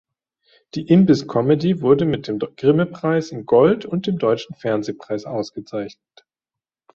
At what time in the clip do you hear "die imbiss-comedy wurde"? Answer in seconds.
0.73-2.05